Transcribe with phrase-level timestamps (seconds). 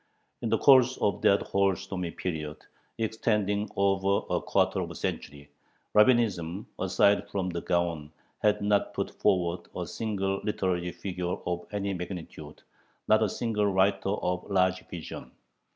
[0.41, 2.57] In the course of that whole stormy period,
[2.97, 5.51] extending over a quarter of a century,
[5.93, 8.11] Rabbinism, aside from the Gaon,
[8.41, 12.63] had not put forward a single literary figure of any magnitude,
[13.07, 15.29] not a single writer of large vision.